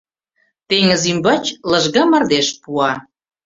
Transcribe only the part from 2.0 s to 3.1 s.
мардеж пуа.